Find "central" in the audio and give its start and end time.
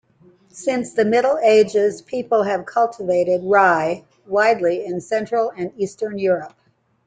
4.99-5.51